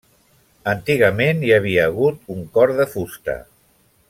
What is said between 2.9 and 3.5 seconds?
fusta.